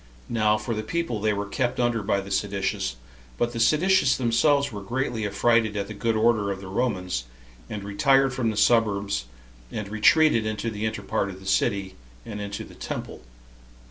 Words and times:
Now 0.29 0.57
for 0.57 0.73
the 0.73 0.81
people, 0.81 1.21
they 1.21 1.31
were 1.31 1.45
kept 1.45 1.79
under 1.79 2.01
by 2.01 2.21
the 2.21 2.31
seditious; 2.31 2.95
but 3.37 3.53
the 3.53 3.59
seditious 3.59 4.17
themselves 4.17 4.71
were 4.71 4.81
greatly 4.81 5.27
affrighted 5.27 5.77
at 5.77 5.87
the 5.89 5.93
good 5.93 6.15
order 6.15 6.49
of 6.51 6.59
the 6.59 6.65
Romans, 6.69 7.25
and 7.69 7.83
retired 7.83 8.33
from 8.33 8.49
the 8.49 8.57
suburbs, 8.57 9.25
and 9.71 9.89
retreated 9.89 10.43
into 10.43 10.71
the 10.71 10.87
inner 10.87 11.03
part 11.03 11.29
of 11.29 11.39
the 11.39 11.45
city, 11.45 11.93
and 12.25 12.41
into 12.41 12.63
the 12.63 12.73
temple. 12.73 13.21